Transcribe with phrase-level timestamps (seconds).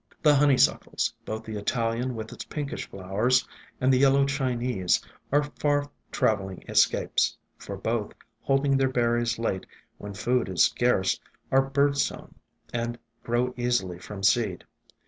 [0.23, 3.47] The Honeysuckles, both the Italian with its pinkish flowers,
[3.79, 4.99] and the yellow Chinese,
[5.31, 9.67] are far travelling escapes, for both, holding their berries late,
[9.99, 11.19] when food is scarce,
[11.51, 12.33] are bird sown,
[12.73, 14.63] and grow easily from seed.